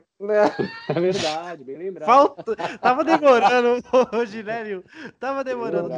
[0.89, 2.05] É verdade, bem lembrado.
[2.05, 2.55] Falta...
[2.77, 3.81] Tava demorando
[4.13, 4.83] hoje, né, Nil?
[5.19, 5.89] Tava demorando.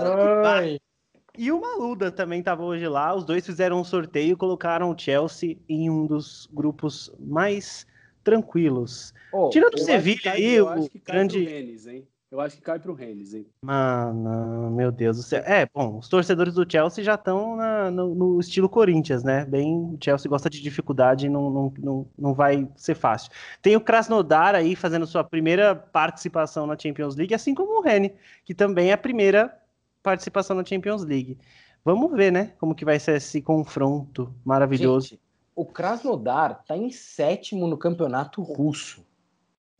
[1.35, 3.13] E o Maluda também tava hoje lá.
[3.15, 7.87] Os dois fizeram um sorteio e colocaram o Chelsea em um dos grupos mais
[8.23, 9.13] tranquilos.
[9.31, 11.43] Oh, Tirando o Sevilha aí, o grande.
[11.43, 12.07] Rennes, hein?
[12.33, 13.45] Eu acho que cai pro Rennes, hein?
[13.63, 15.43] Mano, meu Deus do céu.
[15.45, 17.55] É, bom, os torcedores do Chelsea já estão
[17.91, 19.45] no, no, estilo Corinthians, né?
[19.45, 23.31] Bem, o Chelsea gosta de dificuldade e não, não, não, não vai ser fácil.
[23.61, 28.13] Tem o Krasnodar aí fazendo sua primeira participação na Champions League, assim como o Rennes,
[28.43, 29.55] que também é a primeira
[30.01, 31.37] participação na Champions League.
[31.85, 32.53] Vamos ver, né?
[32.57, 35.09] Como que vai ser esse confronto maravilhoso.
[35.09, 35.21] Gente,
[35.55, 39.05] o Krasnodar tá em sétimo no campeonato russo.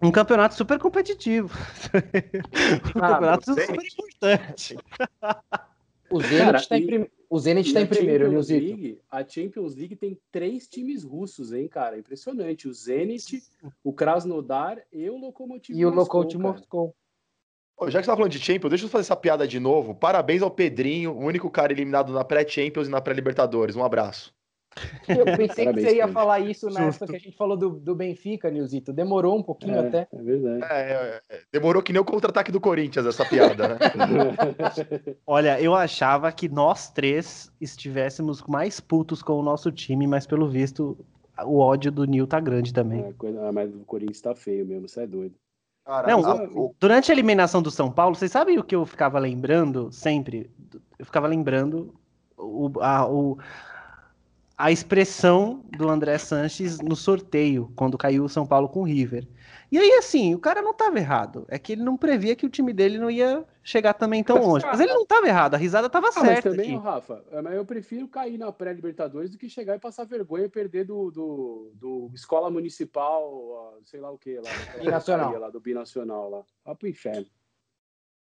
[0.03, 1.49] Um campeonato super competitivo.
[2.95, 4.77] um ah, campeonato super importante.
[6.09, 7.07] O Zenit está em, prim...
[7.29, 11.97] o Zenit tá em primeiro, League, A Champions League tem três times russos, hein, cara?
[11.97, 12.67] Impressionante.
[12.67, 13.41] O Zenit,
[13.83, 16.93] o Krasnodar e o Lokomotiv E o Lokomotiv Moscou.
[17.87, 19.95] Já que você tá falando de Champions, deixa eu fazer essa piada de novo.
[19.95, 23.75] Parabéns ao Pedrinho, o único cara eliminado na pré-Champions e na pré-Libertadores.
[23.75, 24.33] Um abraço.
[25.07, 27.69] Eu pensei Parabéns, que você ia falar isso na época que a gente falou do,
[27.71, 28.93] do Benfica, Nilzito.
[28.93, 30.07] Demorou um pouquinho é, até.
[30.11, 30.63] É verdade.
[30.63, 33.77] É, é, é, demorou que nem o contra-ataque do Corinthians, essa piada, né?
[35.25, 40.49] Olha, eu achava que nós três estivéssemos mais putos com o nosso time, mas pelo
[40.49, 40.97] visto
[41.45, 43.03] o ódio do Nil tá grande também.
[43.03, 45.35] É, coisa, mas o Corinthians tá feio mesmo, você é doido.
[45.85, 49.19] Caralho, não, a, durante a eliminação do São Paulo, vocês sabem o que eu ficava
[49.19, 50.49] lembrando sempre?
[50.97, 51.93] Eu ficava lembrando
[52.37, 53.37] o, a, o,
[54.63, 59.27] a expressão do André Sanches no sorteio, quando caiu o São Paulo com o River.
[59.69, 61.45] E aí, assim, o cara não estava errado.
[61.49, 64.65] É que ele não previa que o time dele não ia chegar também tão longe.
[64.65, 66.31] Mas ele não estava errado, a risada estava ah, certa.
[66.31, 66.81] Mas também, aqui.
[66.81, 70.85] Rafa, é, eu prefiro cair na pré-Libertadores do que chegar e passar vergonha e perder
[70.85, 74.43] do, do, do Escola Municipal, sei lá o que lá.
[74.79, 75.39] Binacional.
[75.39, 76.41] Lá, do Binacional lá.
[76.63, 77.27] Vai pro inferno.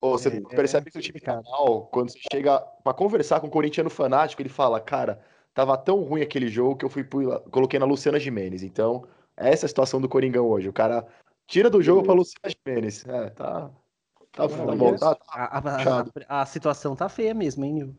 [0.01, 3.39] Oh, você é, percebe é, que o time tá mal, quando você chega para conversar
[3.39, 5.23] com o corintiano fanático, ele fala, cara,
[5.55, 7.05] tava tão ruim aquele jogo que eu fui
[7.51, 8.63] coloquei na Luciana Jimenez.
[8.63, 9.05] Então,
[9.37, 10.69] essa é a situação do Coringão hoje.
[10.69, 11.07] O cara
[11.47, 13.05] tira do jogo para Luciana Jimenez.
[13.07, 13.71] É, tá.
[14.33, 17.97] Tá, tá bom, tá, tá a, a, a, situação tá feia mesmo, hein, Nil?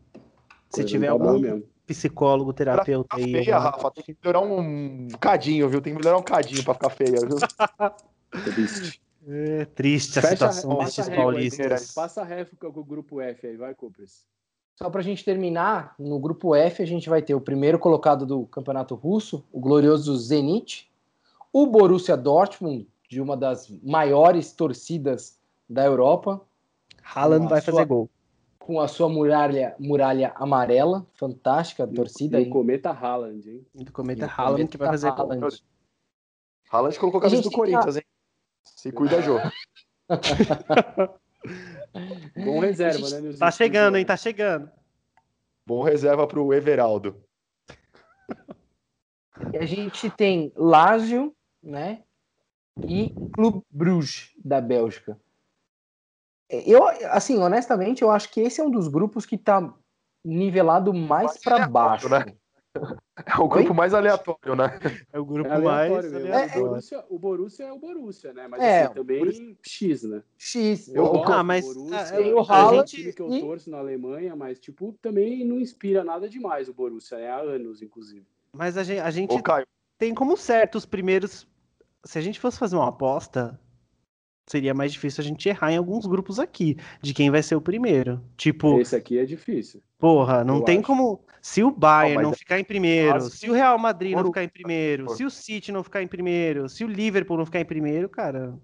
[0.67, 3.31] Se tiver tá algum psicólogo, terapeuta tá aí.
[3.31, 5.79] Feia, Rafa, tem que melhorar um cadinho, viu?
[5.79, 7.37] Tem que melhorar um cadinho pra ficar feia, viu?
[8.55, 9.01] triste.
[9.27, 11.93] É triste a Fecha, situação desses paulistas.
[11.93, 14.25] Passa a réplica com o grupo F aí, vai, Cooper's.
[14.75, 18.25] Só para a gente terminar, no grupo F a gente vai ter o primeiro colocado
[18.25, 20.91] do campeonato russo, o glorioso Zenit,
[21.51, 25.37] o Borussia Dortmund, de uma das maiores torcidas
[25.69, 26.41] da Europa.
[27.03, 28.09] Haaland vai sua, fazer gol.
[28.57, 32.41] Com a sua muralha, muralha amarela, fantástica torcida.
[32.41, 33.65] E o Cometa Haaland, hein?
[33.75, 35.41] E o Cometa Haaland que vai fazer Haaland.
[35.41, 35.49] gol.
[36.71, 38.03] Haaland colocou a camisa do Corinthians, hein?
[38.63, 39.37] Se cuida, Jô.
[42.35, 43.33] Bom reserva, né?
[43.37, 44.05] Tá chegando, hein?
[44.05, 44.71] Tá chegando.
[45.65, 47.23] Bom reserva pro Everaldo.
[49.53, 52.03] E a gente tem Lazio, né?
[52.87, 55.19] E Clube Bruges da Bélgica.
[56.49, 59.73] Eu, assim, honestamente, eu acho que esse é um dos grupos que tá
[60.23, 62.09] nivelado mais para baixo.
[62.09, 62.35] Né?
[63.25, 63.75] É o grupo Oi?
[63.75, 64.79] mais aleatório, né?
[65.11, 66.17] É o grupo é mais aleatório.
[66.27, 68.47] É, o, Borussia, o Borussia é o Borussia, né?
[68.47, 69.55] Mas é, assim, também Borussia...
[69.61, 70.23] X, né?
[70.37, 70.87] X.
[70.89, 73.39] Eu, gosto ah, mas Borussia, tem o é um time que eu e...
[73.39, 77.81] torço na Alemanha, mas tipo, também não inspira nada demais o Borussia, é há anos,
[77.81, 78.25] inclusive.
[78.51, 79.35] Mas a gente, a gente
[79.97, 81.47] tem como certo os primeiros.
[82.03, 83.59] Se a gente fosse fazer uma aposta,
[84.45, 87.61] seria mais difícil a gente errar em alguns grupos aqui, de quem vai ser o
[87.61, 88.21] primeiro.
[88.35, 88.79] Tipo.
[88.79, 89.81] Esse aqui é difícil.
[89.97, 90.87] Porra, não tem acho.
[90.87, 91.23] como.
[91.43, 94.47] Se o Bayern não, não ficar em primeiro, se o Real Madrid não ficar em
[94.47, 98.07] primeiro, se o City não ficar em primeiro, se o Liverpool não ficar em primeiro,
[98.07, 98.57] cara.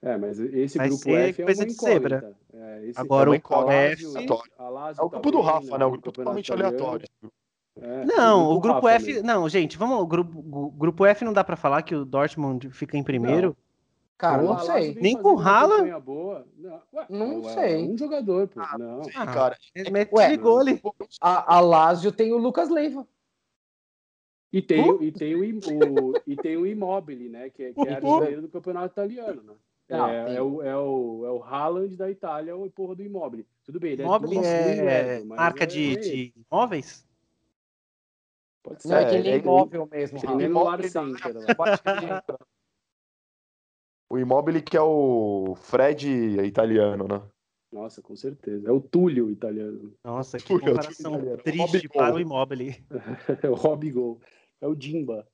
[0.00, 2.34] É, mas esse vai grupo F é coisa uma de zebra.
[2.54, 4.04] É, Agora é o F.
[4.96, 5.84] É o grupo do Rafa, né?
[5.84, 7.06] O grupo totalmente aleatório.
[7.78, 9.20] É, não, o grupo, F.
[9.20, 10.00] Não, gente, vamos.
[10.00, 13.48] O grupo, o grupo F não dá para falar que o Dortmund fica em primeiro.
[13.48, 13.65] Não.
[14.18, 14.94] Cara, não sei.
[14.94, 15.78] Nem com Rala.
[15.78, 17.88] Não, ué, não ué, sei.
[17.88, 18.60] Um jogador, pô.
[18.60, 19.02] Ah, não.
[19.14, 19.58] Ah, cara.
[19.74, 20.80] Ele mete ué, gol ali.
[21.20, 23.06] A, a Lazio tem o Lucas Leiva.
[24.52, 25.02] E tem, uh?
[25.02, 27.50] e tem, o, o, e tem o Immobile, né?
[27.50, 29.52] Que, é, que é artilheiro do campeonato italiano, né?
[29.88, 33.46] Não, é, é, o, é, o, é o Haaland da Itália, o porra do Immobile.
[33.64, 37.06] Tudo bem, ele Immobile é, é marca é, de, de imóveis?
[38.62, 38.88] Pode ser.
[38.88, 40.18] Não, é que ele é imóvel mesmo.
[40.18, 41.34] Ele é no Lar Center.
[44.08, 46.08] O Immobile que é o Fred
[46.44, 47.22] italiano, né?
[47.72, 48.68] Nossa, com certeza.
[48.68, 49.92] É o Túlio italiano.
[50.04, 51.42] Nossa, que Túlio, comparação italiano.
[51.42, 52.84] triste para o Immobile.
[53.42, 54.20] é o Robigol.
[54.60, 55.26] É o Jimba.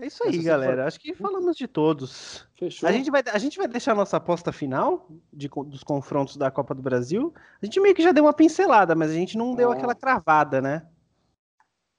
[0.00, 0.86] É isso aí, galera.
[0.86, 2.48] Acho que falamos de todos.
[2.58, 2.88] Fechou.
[2.88, 6.50] A gente vai, a gente vai deixar a nossa aposta final de, dos confrontos da
[6.50, 7.32] Copa do Brasil.
[7.62, 9.74] A gente meio que já deu uma pincelada, mas a gente não deu ah.
[9.74, 10.88] aquela cravada, né?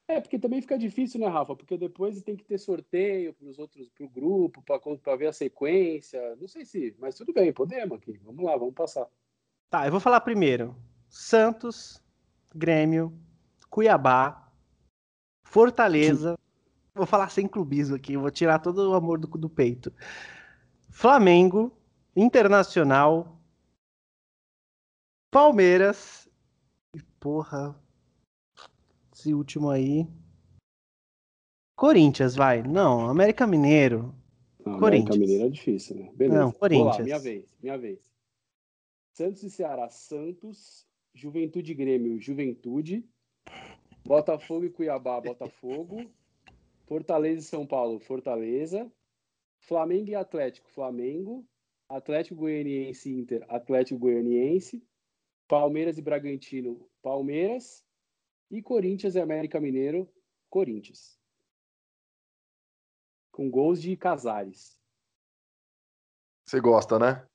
[0.08, 1.56] É, porque também fica difícil, né, Rafa?
[1.56, 5.34] Porque depois tem que ter sorteio para os outros, para o grupo, para ver a
[5.34, 6.36] sequência.
[6.36, 8.20] Não sei se, mas tudo bem, podemos aqui.
[8.24, 9.08] Vamos lá, vamos passar.
[9.70, 10.76] Tá, eu vou falar primeiro.
[11.10, 12.04] Santos,
[12.54, 13.12] Grêmio,
[13.70, 14.52] Cuiabá,
[15.44, 16.38] Fortaleza.
[16.94, 19.91] Vou falar sem clubismo aqui, vou tirar todo o amor do, do peito.
[20.89, 21.76] Flamengo,
[22.15, 23.41] Internacional,
[25.30, 26.30] Palmeiras.
[26.94, 27.76] E porra,
[29.25, 30.07] esse último aí.
[31.75, 32.61] Corinthians, vai.
[32.61, 34.13] Não, América Mineiro.
[34.63, 35.15] Não, Corinthians.
[35.15, 36.11] América Mineiro é difícil, né?
[36.13, 36.39] Beleza.
[36.39, 36.97] Não, Corinthians.
[36.97, 37.99] Lá, minha vez, minha vez.
[39.13, 40.85] Santos e Ceará, Santos.
[41.13, 43.03] Juventude e Grêmio, Juventude.
[44.05, 46.05] Botafogo e Cuiabá, Botafogo.
[46.85, 48.91] Fortaleza e São Paulo, Fortaleza.
[49.59, 51.45] Flamengo e Atlético, Flamengo.
[51.88, 54.83] Atlético Goianiense Inter, Atlético Goianiense,
[55.47, 57.85] Palmeiras e Bragantino, Palmeiras
[58.49, 60.12] e Corinthians e América Mineiro,
[60.49, 61.19] Corinthians.
[63.31, 64.79] Com gols de Casares.
[66.45, 67.27] Você gosta, né?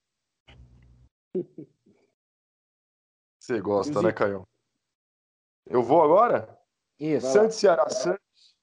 [3.38, 4.46] Você gosta, né, Caio?
[5.66, 6.58] Eu vou agora?
[6.98, 7.26] Isso.
[7.26, 8.56] Santos Ceará Santos.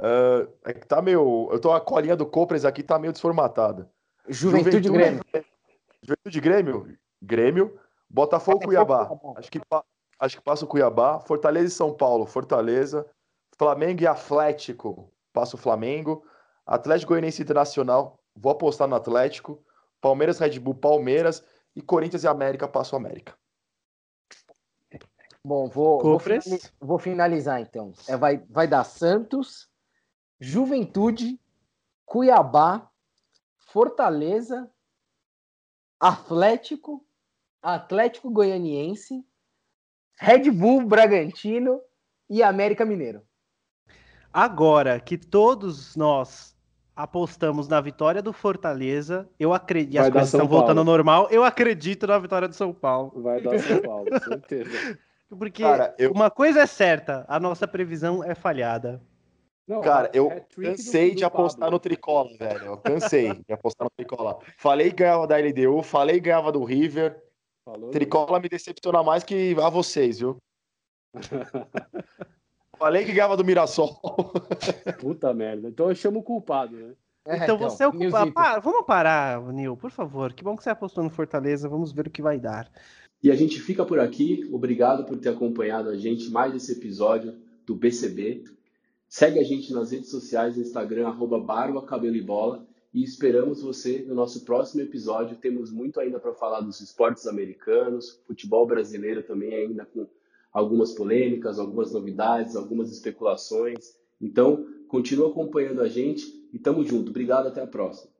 [0.00, 1.48] Uh, é que tá meio.
[1.52, 3.92] Eu tô a colinha do Compras aqui, tá meio desformatada.
[4.26, 5.24] Juventude, Juventude Grêmio.
[6.02, 6.98] Juventude Grêmio.
[7.22, 7.80] Grêmio.
[8.08, 9.08] Botafogo, Cuiabá.
[9.36, 9.60] Acho que,
[10.20, 11.18] acho que passa o Cuiabá.
[11.20, 12.26] Fortaleza e São Paulo.
[12.26, 13.06] Fortaleza.
[13.56, 15.12] Flamengo e Atlético.
[15.32, 16.24] Passa o Flamengo.
[16.66, 18.20] Atlético Goianiense Internacional.
[18.36, 19.64] Vou apostar no Atlético.
[20.00, 21.42] Palmeiras, Red Bull, Palmeiras.
[21.74, 22.68] E Corinthians e América.
[22.68, 23.34] Passa o América.
[25.42, 27.94] Bom, vou, vou, finalizar, vou finalizar então.
[28.06, 29.70] É, vai, vai dar Santos,
[30.38, 31.40] Juventude,
[32.04, 32.90] Cuiabá,
[33.56, 34.70] Fortaleza,
[35.98, 37.02] Atlético,
[37.62, 39.24] Atlético Goianiense,
[40.22, 41.80] Red Bull Bragantino
[42.28, 43.22] e América Mineiro.
[44.30, 46.54] Agora que todos nós
[46.94, 49.98] apostamos na vitória do Fortaleza, eu acredito.
[49.98, 53.22] as coisas estão voltando ao normal, eu acredito na vitória do São Paulo.
[53.22, 54.98] Vai dar São Paulo, certeza.
[55.30, 56.12] Porque Cara, eu...
[56.12, 59.00] uma coisa é certa, a nossa previsão é falhada.
[59.66, 61.72] Não, Cara, eu é cansei de apostar Pablo.
[61.72, 62.66] no Tricola, velho.
[62.66, 64.38] Eu cansei de apostar no Tricola.
[64.58, 67.29] Falei que ganhava da LDU, falei que ganhava do River.
[67.64, 70.36] Falou Tricola me decepciona mais que a vocês, viu?
[72.80, 74.00] falei que ganhava do Mirassol.
[74.98, 75.68] Puta merda.
[75.68, 76.94] Então eu chamo o culpado, né?
[77.26, 78.32] É, então, então, você é o culpado.
[78.32, 80.32] Pa vamos parar, Nil, por favor.
[80.32, 81.68] Que bom que você apostou no Fortaleza.
[81.68, 82.70] Vamos ver o que vai dar.
[83.22, 84.48] E a gente fica por aqui.
[84.50, 88.44] Obrigado por ter acompanhado a gente mais esse episódio do BCB.
[89.06, 92.66] Segue a gente nas redes sociais, no Instagram, arroba Barba, Cabelo e Bola.
[92.92, 95.36] E esperamos você no nosso próximo episódio.
[95.36, 100.08] Temos muito ainda para falar dos esportes americanos, futebol brasileiro também ainda com
[100.52, 103.96] algumas polêmicas, algumas novidades, algumas especulações.
[104.20, 107.10] Então, continua acompanhando a gente e tamo junto.
[107.10, 108.10] Obrigado, até a próxima.